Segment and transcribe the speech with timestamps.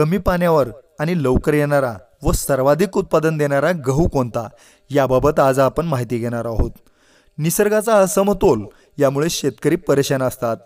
[0.00, 4.48] कमी पाण्यावर आणि लवकर येणारा व सर्वाधिक उत्पादन देणारा गहू कोणता?
[4.90, 6.70] याबाबत आज आपण माहिती घेणार आहोत.
[7.38, 8.62] निसर्गाचा असमतोल
[8.98, 10.56] यामुळे शेतकरी परेशान असतात.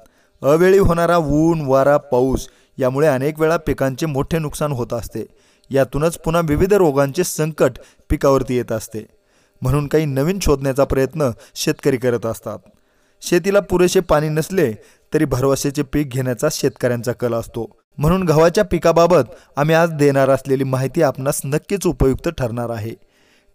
[0.43, 5.27] अवेळी होणारा ऊन वारा पाऊस यामुळे अनेक वेळा पिकांचे मोठे नुकसान होत असते.
[5.71, 7.73] यातूनच पुन्हा विविध रोगांचे संकट
[8.11, 9.07] पिकावरती येत असते.
[9.63, 12.59] म्हणून काही नवीन शोधण्याचा प्रयत्न शेतकरी करत असतात.
[13.23, 14.73] शेतीला पुरेसे पाणी नसले
[15.15, 17.84] तरी भरवशाचे पीक घेण्याचा शेतकऱ्यांचा कल असतो.
[17.99, 19.23] म्हणून गव्हाच्या पिकाबाबत
[19.57, 22.95] आम्ही आज देणार असलेली माहिती आपणास नक्कीच उपयुक्त ठरणार आहे.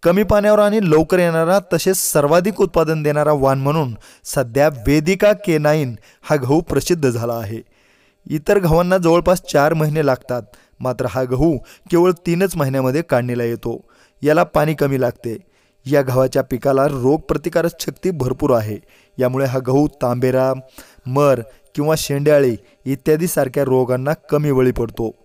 [0.03, 5.95] कमी पाण्यावर आणि लवकर येणारा तसेच सर्वाधिक उत्पादन देणारा वाण म्हणून सध्या वेदिका के नाईन
[6.21, 7.62] हा गहू प्रसिद्ध झाला आहे.
[8.29, 10.41] इतर गव्हांना जवळपास चार महिने लागतात
[10.79, 11.57] मात्र हा गहू
[11.91, 13.81] केवळ तीनच महिन्यामध्ये काढणीला येतो.
[14.21, 15.37] याला पाणी कमी लागते.
[15.85, 18.77] या गव्हाच्या पिकाला रोगप्रतिकारक शक्ती भरपूर आहे.
[19.17, 20.53] यामुळे हा गहू तांबेरा
[21.05, 21.41] मर
[21.79, 25.15] किंवा शेंड्याळी इत्यादी सारख्या रोगांना कमी बळी पडतो.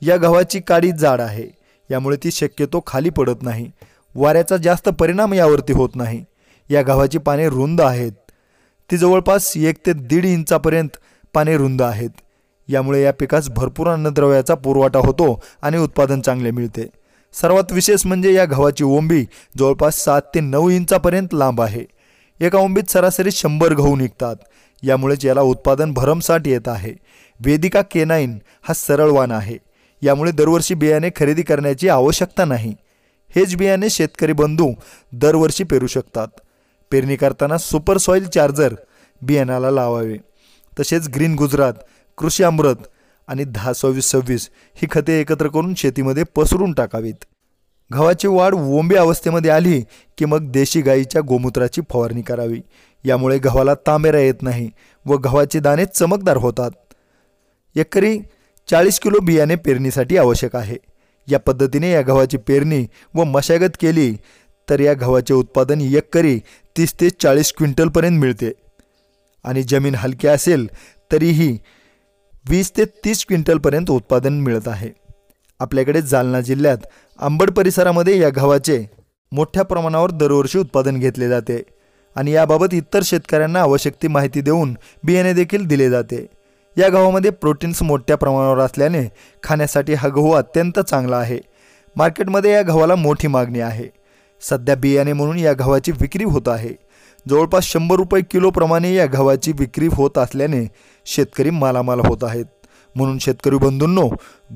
[0.00, 1.48] या गव्हाची काडी जाड आहे.
[1.90, 3.70] यामुळे ती शक्यतो खाली पडत नाही.
[4.14, 6.24] वाऱ्याचा जास्त परिणाम यावरती होत नाही.
[6.70, 8.12] या गव्हाची पाने रुंद आहेत.
[8.90, 10.88] ती जवळपास एक ते दीड इंचापर्यंत
[11.34, 12.10] पाने रुंद आहेत.
[12.68, 16.88] यामुळे या पिकास भरपूर अन्नद्रव्याचा पुरवठा होतो आणि उत्पादन चांगले मिळते.
[17.32, 19.26] सर्वात विशेष म्हणजे या गव्हाची ओंबी
[19.58, 21.84] जवळपास सात ते नऊ इंचापर्यंत लांब आहे.
[22.40, 24.36] एका ओंबीत सरासरी शंभर गहू निघतात.
[24.82, 26.94] यामुळेच याला उत्पादन भरमसाठ येत आहे.
[27.40, 29.56] वेदिका केनाईन हा सरळ वाण आहे.
[30.02, 32.74] यामुळे दरवर्षी बियाणे खरेदी करण्याची आवश्यकता नाही.
[33.36, 34.72] हेच बियाणे शेतकरी बंधू
[35.12, 36.28] दरवर्षी पेरू शकतात.
[36.90, 38.74] पेरणी करताना सुपर सॉईल चार्जर
[39.22, 40.16] बियाणाला लावावे.
[40.80, 41.72] तसेच ग्रीन गुजरात
[42.18, 42.76] कृषी अमृत
[43.28, 47.24] आणि दहा सव्वीस सव्वीस ही खते एकत्र करून शेतीमध्ये पसरून टाकावीत.
[47.94, 49.80] गव्हाची वाढ वोंबी अवस्थेमध्ये आली
[50.18, 52.60] की मग देशी गाईच्या गोमूत्राची फवारणी करावी.
[53.04, 54.70] यामुळे गव्हाला तांबेरा येत नाही
[55.06, 56.70] व गव्हाचे दाणे चमकदार होतात.
[57.76, 58.18] एकरी
[58.68, 60.76] चाळीस किलो बियाणे पेरणीसाठी आवश्यक आहे.
[61.28, 64.14] या पद्धतीने या गव्हाची पेरणी व मशागत केली
[64.70, 66.38] तर या गव्हाचे उत्पादन एकरी
[66.76, 68.52] तीस ते चाळीस क्विंटलपर्यंत मिळते.
[69.44, 70.68] आणि जमीन हलकी असेल
[71.12, 71.58] तरीही
[72.48, 74.90] वीस ते तीस क्विंटलपर्यंत उत्पादन मिळत आहे.
[75.60, 76.78] आपल्याकडे जालना जिल्ह्यात
[77.18, 78.84] आंबड परिसरामध्ये या गव्हाचे
[79.32, 81.62] मोठ्या प्रमाणावर दरवर्षी उत्पादन घेतले जाते.
[82.16, 86.26] आणि याबाबत इतर शेतकऱ्यांना आवश्यक ती माहिती देऊन बियाणे देखील दिले जाते.
[86.76, 89.08] या गव्हामध्ये प्रोटीन्स मोठ्या प्रमाणावर असल्याने
[89.42, 91.38] खाण्यासाठी हा गहू अत्यंत चांगला आहे.
[91.96, 93.88] मार्केटमध्ये या गव्हाला मोठी मागणी आहे.
[94.40, 96.70] सध्या बियाणे म्हणून या गव्हाची विक्री होत आहे.
[97.28, 100.68] जवळपास शंभर रुपये किलोप्रमाणे या गव्हाची विक्री होत असल्याने
[101.06, 102.44] शेतकरी मालामाल होत आहेत.
[102.94, 104.08] म्हणून शेतकरी बंधूंनो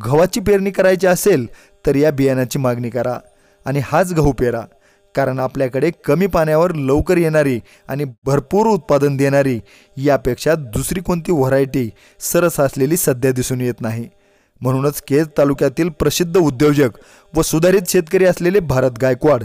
[0.04, 1.46] गव्हाची पेरणी करायची असेल
[1.86, 3.18] तर या बियाण्याची मागणी करा
[3.66, 4.60] आणि हाच गहू पेरा.
[5.14, 9.60] कारण आपल्याकडे कमी पाण्यावर लवकर येणारी आणि भरपूर उत्पादन देणारी
[9.96, 11.90] यापेक्षा दुसरी कोणती व्हरायटी
[12.20, 14.08] सरस असलेली सध्या दिसून येत नाही.
[14.60, 16.90] म्हणूनच केज तालुक्यातील प्रसिद्ध उद्योजक
[17.34, 19.44] व सुधारित शेतकरी असलेले भारत गायकवाड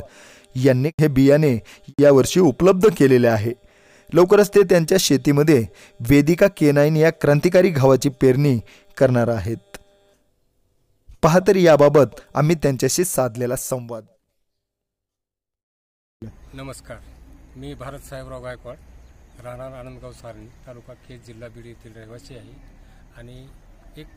[0.56, 1.60] यांनी हे बियाणे
[2.02, 3.54] यावर्षी उपलब्ध केलेले आहे.
[4.14, 5.66] लवकरच ते त्यांच्या शेतीमध्ये
[6.00, 8.60] वेदिका केनाईन या क्रांतिकारी घावाची पेरणी
[8.98, 9.78] करणार आहेत.
[11.24, 14.04] पहा तरी याबाबत आम्ही त्यांच्याशी साधलेला संवाद.
[16.58, 16.98] नमस्कार.
[17.56, 18.78] मी भारत साहेबराव गायकवाड
[19.44, 22.54] राहणार आनंदगाव सारणी तालुका खेड जिल्हा बीड येथील रहिवासी आहे
[23.18, 23.36] आणि
[23.98, 24.08] एक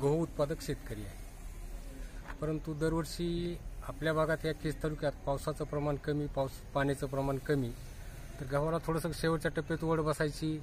[0.00, 2.34] गहू उत्पादक शेतकरी आहे.
[2.40, 3.56] परंतु दरवर्षी
[3.88, 7.70] आपल्या भागात या केस तालुक्यात पावसाचं प्रमाण कमी पाऊस पाण्याचं प्रमाण कमी
[8.40, 10.54] तर गव्हाला थोडंसं शेवटच्या टप्प्यात वड बसायची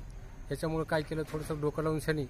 [0.51, 2.25] याच्यामुळं काय केलं थोडंसं डोकं लावून शनी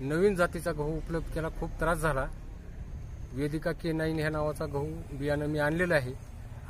[0.00, 2.26] नवीन जातीचा गहू उपलब्ध केला खूप त्रास झाला.
[3.32, 6.14] वेदिका के नाईन ह्या नावाचा गहू बियाणं मी आणलेलं आहे.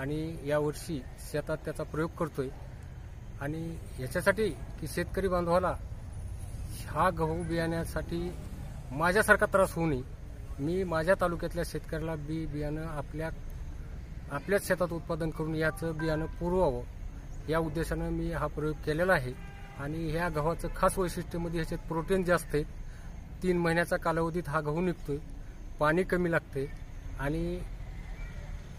[0.00, 1.02] आणि यावर्षी
[1.32, 2.48] शेतात त्याचा प्रयोग करतोय.
[3.40, 5.74] आणि याच्यासाठी की शेतकरी बांधवाला
[6.86, 8.32] हा गहू बियाण्यासाठी
[8.92, 10.02] माझ्यासारखा त्रास होऊ नये.
[10.58, 13.30] मी माझ्या तालुक्यातल्या शेतकऱ्याला बी बियाणं आपल्या
[14.30, 16.82] आपल्याच शेतात उत्पादन करून याचं बियाणं पुरवावं.
[17.48, 19.32] या उद्देशानं मी हा प्रयोग केलेला आहे.
[19.78, 22.62] आणि ह्या गव्हाचं खास वैशिष्ट्यमध्ये ह्याच्यात प्रोटीन जास्त आहे.
[23.42, 25.16] तीन महिन्याचा कालावधीत हा गहू निघतोय.
[25.80, 26.70] पाणी कमी लागते
[27.18, 27.60] आणि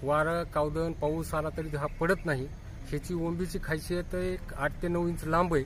[0.04, 2.46] वारं कावदन पाऊस आला तरी हा पडत नाही.
[2.90, 5.64] ह्याची ओंबीची खासियत एक आठ ते नऊ इंच लांब आहे.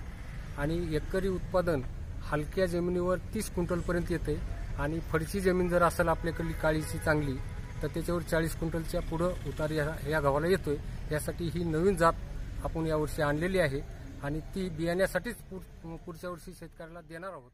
[0.57, 1.81] आणि एकरी उत्पादन
[2.23, 4.39] हलक्या जमिनीवर तीस क्विंटलपर्यंत येते.
[4.79, 7.35] आणि फडची जमीन जर असेल आपल्याकडली काळीची चांगली
[7.81, 10.75] तर त्याच्यावर चाळीस क्विंटलच्या पुढं उतार या या गावाला येतोय.
[11.11, 12.13] यासाठी ही नवीन जात
[12.63, 13.81] आपण यावर्षी आणलेली आहे.
[14.23, 15.35] आणि ती बियाण्यासाठीच
[16.05, 17.51] पुढच्या वर्षी शेतकऱ्याला देणार आहोत.